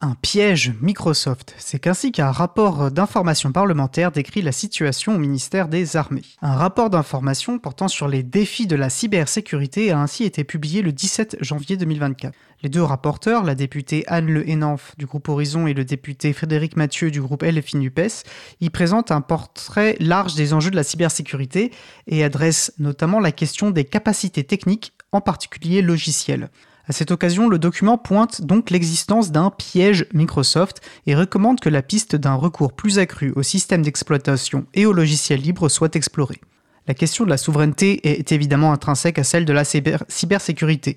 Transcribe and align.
Un 0.00 0.14
piège 0.14 0.74
Microsoft. 0.80 1.56
C'est 1.58 1.88
ainsi 1.88 2.12
qu'un 2.12 2.30
rapport 2.30 2.92
d'information 2.92 3.50
parlementaire 3.50 4.12
décrit 4.12 4.42
la 4.42 4.52
situation 4.52 5.16
au 5.16 5.18
ministère 5.18 5.66
des 5.66 5.96
Armées. 5.96 6.22
Un 6.40 6.54
rapport 6.54 6.88
d'information 6.88 7.58
portant 7.58 7.88
sur 7.88 8.06
les 8.06 8.22
défis 8.22 8.68
de 8.68 8.76
la 8.76 8.90
cybersécurité 8.90 9.90
a 9.90 9.98
ainsi 9.98 10.22
été 10.22 10.44
publié 10.44 10.82
le 10.82 10.92
17 10.92 11.38
janvier 11.40 11.76
2024. 11.76 12.32
Les 12.62 12.68
deux 12.68 12.82
rapporteurs, 12.82 13.42
la 13.42 13.56
députée 13.56 14.04
Anne 14.06 14.30
Le 14.30 14.48
Henanf 14.48 14.94
du 14.98 15.06
groupe 15.06 15.28
Horizon 15.28 15.66
et 15.66 15.74
le 15.74 15.84
député 15.84 16.32
Frédéric 16.32 16.76
Mathieu 16.76 17.10
du 17.10 17.20
groupe 17.20 17.42
LFI 17.42 17.78
NUPES, 17.78 18.22
y 18.60 18.70
présentent 18.70 19.10
un 19.10 19.20
portrait 19.20 19.96
large 19.98 20.36
des 20.36 20.52
enjeux 20.52 20.70
de 20.70 20.76
la 20.76 20.84
cybersécurité 20.84 21.72
et 22.06 22.22
adressent 22.22 22.72
notamment 22.78 23.18
la 23.18 23.32
question 23.32 23.72
des 23.72 23.84
capacités 23.84 24.44
techniques, 24.44 24.92
en 25.10 25.20
particulier 25.20 25.82
logicielles. 25.82 26.50
À 26.88 26.92
cette 26.92 27.10
occasion, 27.10 27.50
le 27.50 27.58
document 27.58 27.98
pointe 27.98 28.40
donc 28.40 28.70
l'existence 28.70 29.30
d'un 29.30 29.50
piège 29.50 30.06
Microsoft 30.14 30.80
et 31.06 31.14
recommande 31.14 31.60
que 31.60 31.68
la 31.68 31.82
piste 31.82 32.16
d'un 32.16 32.32
recours 32.32 32.72
plus 32.72 32.98
accru 32.98 33.30
au 33.36 33.42
système 33.42 33.82
d'exploitation 33.82 34.64
et 34.72 34.86
au 34.86 34.94
logiciel 34.94 35.38
libre 35.38 35.68
soit 35.68 35.96
explorée. 35.96 36.40
La 36.86 36.94
question 36.94 37.26
de 37.26 37.30
la 37.30 37.36
souveraineté 37.36 38.08
est 38.08 38.32
évidemment 38.32 38.72
intrinsèque 38.72 39.18
à 39.18 39.24
celle 39.24 39.44
de 39.44 39.52
la 39.52 39.64
cybersécurité. 39.64 40.96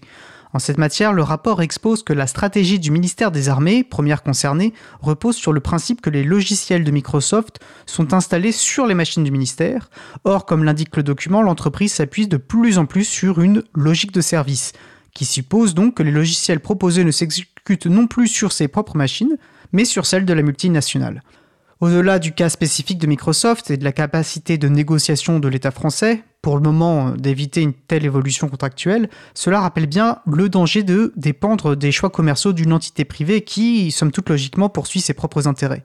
En 0.54 0.60
cette 0.60 0.78
matière, 0.78 1.12
le 1.12 1.24
rapport 1.24 1.62
expose 1.62 2.04
que 2.04 2.14
la 2.14 2.28
stratégie 2.28 2.80
du 2.80 2.92
ministère 2.92 3.32
des 3.32 3.50
Armées, 3.50 3.84
première 3.84 4.24
concernée, 4.24 4.74
repose 5.02 5.36
sur 5.36 5.52
le 5.52 5.60
principe 5.60 6.00
que 6.00 6.10
les 6.10 6.24
logiciels 6.24 6.86
de 6.86 6.92
Microsoft 6.92 7.60
sont 7.86 8.14
installés 8.14 8.54
sur 8.54 8.86
les 8.86 8.94
machines 8.94 9.26
du 9.26 9.32
ministère. 9.32 9.90
Or, 10.24 10.46
comme 10.46 10.64
l'indique 10.64 10.96
le 10.96 11.04
document, 11.04 11.42
l'entreprise 11.42 11.94
s'appuie 11.94 12.28
de 12.28 12.38
plus 12.38 12.78
en 12.78 12.86
plus 12.86 13.06
sur 13.06 13.42
une 13.42 13.64
logique 13.76 14.14
de 14.14 14.22
service, 14.22 14.72
qui 15.14 15.26
suppose 15.26 15.74
donc 15.74 15.96
que 15.96 16.04
les 16.04 16.12
logiciels 16.12 16.60
proposés 16.60 17.04
ne 17.04 17.12
s'exécutent 17.12 17.88
non 17.88 18.08
plus 18.08 18.28
sur 18.28 18.52
ses 18.52 18.68
propres 18.68 18.98
machines, 18.98 19.38
mais 19.72 19.86
sur 19.86 20.06
celles 20.06 20.26
de 20.26 20.34
la 20.34 20.42
multinationale. 20.42 21.22
Au-delà 21.80 22.20
du 22.20 22.32
cas 22.32 22.50
spécifique 22.50 23.00
de 23.00 23.08
Microsoft 23.08 23.72
et 23.72 23.78
de 23.78 23.84
la 23.84 23.92
capacité 23.92 24.60
de 24.60 24.68
négociation 24.68 25.40
de 25.40 25.48
l'État 25.48 25.72
français, 25.72 26.24
pour 26.42 26.56
le 26.56 26.62
moment 26.62 27.10
euh, 27.10 27.16
d'éviter 27.16 27.62
une 27.62 27.74
telle 27.74 28.06
évolution 28.06 28.50
contractuelle, 28.50 29.10
cela 29.34 29.62
rappelle 29.62 29.88
bien 29.88 30.20
le 30.28 30.50
danger 30.50 30.84
de 30.84 31.12
dépendre 31.16 31.76
des 31.76 31.92
choix 31.92 32.10
commerciaux 32.10 32.54
d'une 32.54 32.74
entité 32.74 33.06
privée 33.06 33.42
qui, 33.42 33.92
somme 33.92 34.12
toute 34.12 34.30
logiquement, 34.30 34.70
poursuit 34.70 35.02
ses 35.02 35.14
propres 35.14 35.48
intérêts. 35.48 35.84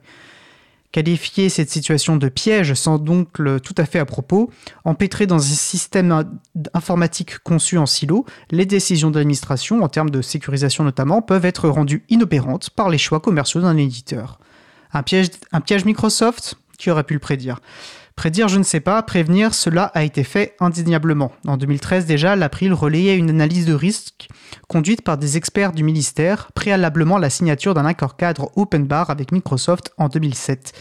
Qualifier 0.91 1.49
cette 1.49 1.69
situation 1.69 2.15
de 2.15 2.29
piège 2.29 2.73
semble 2.73 3.03
donc 3.03 3.33
tout 3.61 3.75
à 3.77 3.85
fait 3.85 3.99
à 3.99 4.05
propos. 4.05 4.49
Empêtré 4.85 5.27
dans 5.27 5.35
un 5.35 5.39
système 5.39 6.39
informatique 6.73 7.39
conçu 7.39 7.77
en 7.77 7.85
silo, 7.85 8.25
les 8.51 8.65
décisions 8.65 9.11
d'administration, 9.11 9.83
en 9.83 9.89
termes 9.89 10.09
de 10.09 10.21
sécurisation 10.21 10.83
notamment, 10.83 11.21
peuvent 11.21 11.45
être 11.45 11.67
rendues 11.67 12.05
inopérantes 12.09 12.69
par 12.69 12.89
les 12.89 12.97
choix 12.97 13.19
commerciaux 13.19 13.61
d'un 13.61 13.77
éditeur. 13.77 14.39
Un 14.93 15.03
piège, 15.03 15.27
un 15.51 15.61
piège 15.61 15.83
Microsoft? 15.83 16.55
Qui 16.77 16.91
aurait 16.91 17.03
pu 17.03 17.13
le 17.15 17.19
prédire 17.19 17.59
Prédire, 18.15 18.47
je 18.47 18.57
ne 18.57 18.63
sais 18.63 18.79
pas. 18.79 19.01
Prévenir, 19.03 19.53
cela 19.53 19.85
a 19.93 20.03
été 20.03 20.23
fait 20.23 20.55
indéniablement. 20.59 21.31
En 21.45 21.55
2013 21.55 22.07
déjà, 22.07 22.35
l'April 22.35 22.73
relayait 22.73 23.15
une 23.15 23.29
analyse 23.29 23.67
de 23.67 23.75
risque 23.75 24.27
conduite 24.67 25.03
par 25.03 25.19
des 25.19 25.37
experts 25.37 25.71
du 25.71 25.83
ministère, 25.83 26.51
préalablement 26.53 27.19
la 27.19 27.29
signature 27.29 27.75
d'un 27.75 27.85
accord 27.85 28.17
cadre 28.17 28.51
open 28.55 28.85
bar 28.85 29.11
avec 29.11 29.31
Microsoft 29.31 29.93
en 29.97 30.07
2007. 30.07 30.73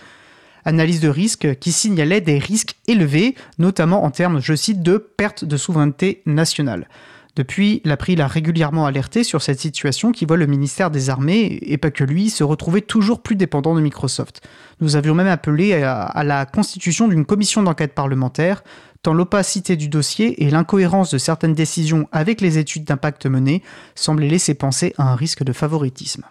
Analyse 0.64 1.00
de 1.00 1.08
risque 1.08 1.58
qui 1.58 1.72
signalait 1.72 2.22
des 2.22 2.38
risques 2.38 2.76
élevés, 2.88 3.34
notamment 3.58 4.04
en 4.04 4.10
termes, 4.10 4.40
je 4.40 4.54
cite, 4.54 4.82
de 4.82 4.96
perte 4.96 5.44
de 5.44 5.56
souveraineté 5.58 6.22
nationale. 6.24 6.88
Depuis, 7.36 7.82
l'April 7.84 8.22
a 8.22 8.26
régulièrement 8.26 8.86
alerté 8.86 9.22
sur 9.22 9.42
cette 9.42 9.60
situation 9.60 10.10
qui 10.10 10.24
voit 10.24 10.38
le 10.38 10.46
ministère 10.46 10.90
des 10.90 11.10
Armées, 11.10 11.58
et 11.60 11.76
pas 11.76 11.90
que 11.90 12.02
lui, 12.02 12.30
se 12.30 12.42
retrouver 12.42 12.80
toujours 12.80 13.22
plus 13.22 13.36
dépendant 13.36 13.74
de 13.74 13.82
Microsoft. 13.82 14.40
Nous 14.80 14.96
avions 14.96 15.14
même 15.14 15.26
appelé 15.26 15.74
à, 15.74 16.24
la 16.24 16.46
constitution 16.46 17.08
d'une 17.08 17.26
commission 17.26 17.62
d'enquête 17.62 17.94
parlementaire, 17.94 18.64
tant 19.02 19.12
l'opacité 19.12 19.76
du 19.76 19.88
dossier 19.88 20.44
et 20.44 20.50
l'incohérence 20.50 21.10
de 21.10 21.18
certaines 21.18 21.54
décisions 21.54 22.08
avec 22.10 22.40
les 22.40 22.56
études 22.56 22.84
d'impact 22.84 23.26
menées 23.26 23.62
semblaient 23.94 24.28
laisser 24.28 24.54
penser 24.54 24.94
à 24.96 25.12
un 25.12 25.14
risque 25.14 25.44
de 25.44 25.52
favoritisme. 25.52 26.24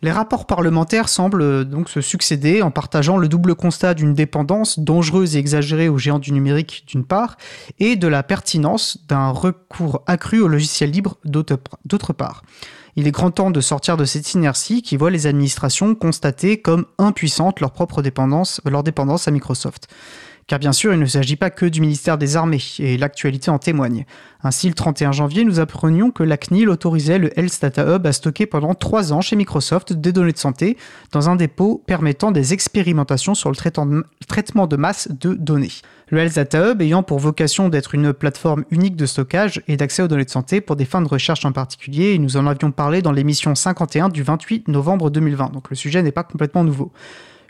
Les 0.00 0.12
rapports 0.12 0.46
parlementaires 0.46 1.08
semblent 1.08 1.42
euh, 1.42 1.64
donc 1.64 1.88
se 1.88 2.00
succéder 2.00 2.62
en 2.62 2.70
partageant 2.70 3.16
le 3.16 3.28
double 3.28 3.54
constat 3.54 3.94
d'une 3.94 4.14
dépendance 4.14 4.78
dangereuse 4.78 5.34
et 5.34 5.38
exagérée 5.38 5.88
aux 5.88 5.98
géants 5.98 6.20
du 6.20 6.32
numérique 6.32 6.84
d'une 6.86 7.04
part, 7.04 7.36
et 7.80 7.96
de 7.96 8.06
la 8.06 8.22
pertinence 8.22 8.98
d'un 9.08 9.30
recours 9.30 10.02
accru 10.06 10.40
au 10.40 10.48
logiciel 10.48 10.90
libre 10.90 11.16
d'autre 11.24 12.12
part. 12.12 12.42
Il 12.96 13.06
est 13.06 13.12
grand 13.12 13.30
temps 13.30 13.50
de 13.50 13.60
sortir 13.60 13.96
de 13.96 14.04
cette 14.04 14.34
inertie 14.34 14.82
qui 14.82 14.96
voit 14.96 15.10
les 15.10 15.26
administrations 15.26 15.94
constater 15.94 16.60
comme 16.60 16.86
impuissantes 16.98 17.60
leur 17.60 17.70
propre 17.70 18.02
dépendance, 18.02 18.60
leur 18.64 18.82
dépendance 18.82 19.28
à 19.28 19.30
Microsoft. 19.30 19.88
Car 20.48 20.58
bien 20.58 20.72
sûr, 20.72 20.94
il 20.94 20.98
ne 20.98 21.04
s'agit 21.04 21.36
pas 21.36 21.50
que 21.50 21.66
du 21.66 21.82
ministère 21.82 22.16
des 22.16 22.36
Armées, 22.36 22.62
et 22.78 22.96
l'actualité 22.96 23.50
en 23.50 23.58
témoigne. 23.58 24.06
Ainsi, 24.42 24.68
le 24.68 24.74
31 24.74 25.12
janvier, 25.12 25.44
nous 25.44 25.60
apprenions 25.60 26.10
que 26.10 26.22
la 26.22 26.38
CNIL 26.38 26.70
autorisait 26.70 27.18
le 27.18 27.38
Health 27.38 27.58
Data 27.60 27.84
Hub 27.84 28.06
à 28.06 28.12
stocker 28.12 28.46
pendant 28.46 28.74
3 28.74 29.12
ans 29.12 29.20
chez 29.20 29.36
Microsoft 29.36 29.92
des 29.92 30.10
données 30.10 30.32
de 30.32 30.38
santé 30.38 30.78
dans 31.12 31.28
un 31.28 31.36
dépôt 31.36 31.84
permettant 31.86 32.30
des 32.30 32.54
expérimentations 32.54 33.34
sur 33.34 33.50
le 33.50 33.56
traitement 33.56 34.66
de 34.66 34.76
masse 34.76 35.08
de 35.10 35.34
données. 35.34 35.72
Le 36.08 36.20
Health 36.20 36.36
Data 36.36 36.70
Hub 36.70 36.80
ayant 36.80 37.02
pour 37.02 37.18
vocation 37.18 37.68
d'être 37.68 37.94
une 37.94 38.14
plateforme 38.14 38.64
unique 38.70 38.96
de 38.96 39.04
stockage 39.04 39.62
et 39.68 39.76
d'accès 39.76 40.02
aux 40.02 40.08
données 40.08 40.24
de 40.24 40.30
santé 40.30 40.62
pour 40.62 40.76
des 40.76 40.86
fins 40.86 41.02
de 41.02 41.08
recherche 41.08 41.44
en 41.44 41.52
particulier, 41.52 42.14
et 42.14 42.18
nous 42.18 42.38
en 42.38 42.46
avions 42.46 42.70
parlé 42.70 43.02
dans 43.02 43.12
l'émission 43.12 43.54
51 43.54 44.08
du 44.08 44.22
28 44.22 44.68
novembre 44.68 45.10
2020, 45.10 45.52
donc 45.52 45.68
le 45.68 45.76
sujet 45.76 46.02
n'est 46.02 46.10
pas 46.10 46.24
complètement 46.24 46.64
nouveau. 46.64 46.90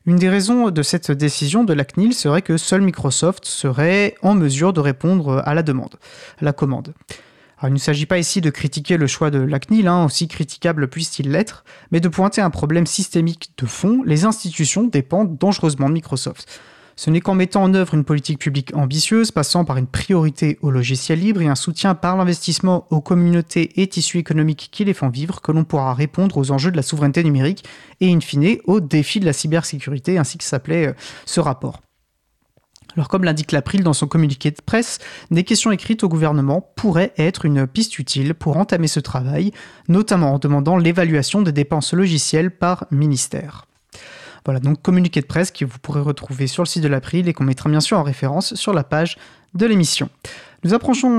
Une 0.08 0.16
des 0.16 0.30
raisons 0.30 0.70
de 0.70 0.82
cette 0.82 1.12
décision 1.12 1.64
de 1.64 1.74
la 1.74 1.84
CNIL 1.84 2.14
serait 2.14 2.40
que 2.40 2.56
seul 2.56 2.80
Microsoft 2.80 3.44
serait 3.44 4.14
en 4.22 4.34
mesure 4.34 4.72
de 4.72 4.80
répondre 4.80 5.42
à 5.44 5.52
la 5.52 5.62
demande, 5.62 5.96
à 6.40 6.46
la 6.46 6.54
commande. 6.54 6.94
il 7.62 7.74
ne 7.74 7.78
s'agit 7.78 8.06
pas 8.06 8.16
ici 8.16 8.40
de 8.40 8.48
critiquer 8.48 8.96
le 8.96 9.06
choix 9.06 9.30
de 9.30 9.38
la 9.38 9.58
CNIL, 9.58 9.86
hein, 9.86 10.06
aussi 10.06 10.26
critiquable 10.26 10.88
puisse-t-il 10.88 11.30
l'être, 11.30 11.62
mais 11.90 12.00
de 12.00 12.08
pointer 12.08 12.40
un 12.40 12.48
problème 12.48 12.86
systémique 12.86 13.50
de 13.58 13.66
fond, 13.66 14.02
les 14.02 14.24
institutions 14.24 14.84
dépendent 14.84 15.36
dangereusement 15.36 15.90
de 15.90 15.92
Microsoft. 15.92 16.58
Ce 16.98 17.10
n'est 17.10 17.20
qu'en 17.20 17.36
mettant 17.36 17.62
en 17.62 17.74
œuvre 17.74 17.94
une 17.94 18.02
politique 18.02 18.40
publique 18.40 18.74
ambitieuse, 18.74 19.30
passant 19.30 19.64
par 19.64 19.76
une 19.76 19.86
priorité 19.86 20.58
au 20.62 20.72
logiciel 20.72 21.20
libre 21.20 21.40
et 21.40 21.46
un 21.46 21.54
soutien 21.54 21.94
par 21.94 22.16
l'investissement 22.16 22.88
aux 22.90 23.00
communautés 23.00 23.80
et 23.80 23.86
tissus 23.86 24.18
économiques 24.18 24.68
qui 24.72 24.84
les 24.84 24.94
font 24.94 25.08
vivre, 25.08 25.40
que 25.40 25.52
l'on 25.52 25.62
pourra 25.62 25.94
répondre 25.94 26.36
aux 26.36 26.50
enjeux 26.50 26.72
de 26.72 26.76
la 26.76 26.82
souveraineté 26.82 27.22
numérique 27.22 27.64
et, 28.00 28.12
in 28.12 28.18
fine, 28.18 28.56
aux 28.64 28.80
défis 28.80 29.20
de 29.20 29.26
la 29.26 29.32
cybersécurité, 29.32 30.18
ainsi 30.18 30.38
que 30.38 30.44
s'appelait 30.44 30.88
euh, 30.88 30.92
ce 31.24 31.38
rapport. 31.38 31.82
Alors 32.96 33.06
comme 33.06 33.22
l'indique 33.22 33.52
l'April 33.52 33.84
dans 33.84 33.92
son 33.92 34.08
communiqué 34.08 34.50
de 34.50 34.60
presse, 34.60 34.98
des 35.30 35.44
questions 35.44 35.70
écrites 35.70 36.02
au 36.02 36.08
gouvernement 36.08 36.72
pourraient 36.74 37.12
être 37.16 37.44
une 37.44 37.68
piste 37.68 38.00
utile 38.00 38.34
pour 38.34 38.56
entamer 38.56 38.88
ce 38.88 38.98
travail, 38.98 39.52
notamment 39.86 40.34
en 40.34 40.38
demandant 40.40 40.76
l'évaluation 40.76 41.42
des 41.42 41.52
dépenses 41.52 41.92
logicielles 41.92 42.50
par 42.50 42.86
ministère. 42.90 43.67
Voilà, 44.48 44.60
donc 44.60 44.80
communiqué 44.80 45.20
de 45.20 45.26
presse 45.26 45.50
que 45.50 45.66
vous 45.66 45.78
pourrez 45.78 46.00
retrouver 46.00 46.46
sur 46.46 46.62
le 46.62 46.66
site 46.66 46.82
de 46.82 46.88
l'April 46.88 47.28
et 47.28 47.34
qu'on 47.34 47.44
mettra 47.44 47.68
bien 47.68 47.80
sûr 47.80 47.98
en 47.98 48.02
référence 48.02 48.54
sur 48.54 48.72
la 48.72 48.82
page 48.82 49.18
de 49.52 49.66
l'émission. 49.66 50.08
Nous 50.64 50.72
approchons 50.72 51.10